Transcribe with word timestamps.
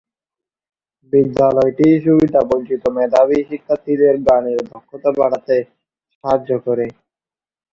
বিদ্যালয়টি 1.13 1.87
সুবিধাবঞ্চিত 2.03 2.83
মেধাবী 2.95 3.39
শিক্ষার্থীদের 3.49 4.15
গানের 4.27 4.59
দক্ষতা 4.71 5.09
বাড়াতে 5.19 5.55
সাহায্য 6.11 6.51
করে। 6.65 6.85